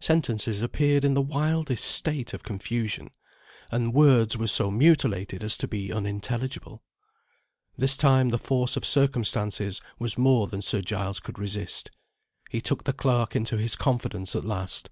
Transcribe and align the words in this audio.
Sentences 0.00 0.60
appeared 0.60 1.04
in 1.04 1.14
the 1.14 1.22
wildest 1.22 1.84
state 1.84 2.34
of 2.34 2.42
confusion, 2.42 3.10
and 3.70 3.94
words 3.94 4.36
were 4.36 4.48
so 4.48 4.72
mutilated 4.72 5.44
as 5.44 5.56
to 5.56 5.68
be 5.68 5.92
unintelligible. 5.92 6.82
This 7.76 7.96
time 7.96 8.30
the 8.30 8.38
force 8.38 8.76
of 8.76 8.84
circumstances 8.84 9.80
was 9.96 10.18
more 10.18 10.48
than 10.48 10.62
Sir 10.62 10.80
Giles 10.80 11.20
could 11.20 11.38
resist. 11.38 11.92
He 12.50 12.60
took 12.60 12.82
the 12.82 12.92
clerk 12.92 13.36
into 13.36 13.56
his 13.56 13.76
confidence 13.76 14.34
at 14.34 14.44
last. 14.44 14.90